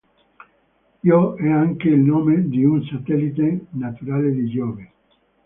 Io 1.03 1.35
è 1.35 1.47
anche 1.47 1.89
il 1.89 1.99
nome 1.99 2.47
di 2.49 2.63
un 2.65 2.81
satellite 2.85 3.67
naturale 3.73 4.31
di 4.31 4.49
Giove. 4.49 4.91